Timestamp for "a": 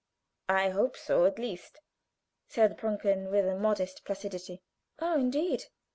3.47-3.53